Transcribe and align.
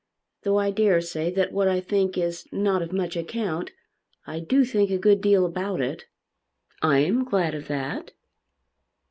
Though 0.41 0.57
I 0.57 0.71
dare 0.71 0.99
say 0.99 1.29
that 1.29 1.51
what 1.51 1.67
I 1.67 1.79
think 1.79 2.17
is 2.17 2.47
not 2.51 2.81
of 2.81 2.91
much 2.91 3.15
account, 3.15 3.69
I 4.25 4.39
do 4.39 4.65
think 4.65 4.89
a 4.89 4.97
good 4.97 5.21
deal 5.21 5.45
about 5.45 5.79
it." 5.79 6.05
"I 6.81 7.01
am 7.01 7.23
glad 7.23 7.53
of 7.53 7.67
that." 7.67 8.13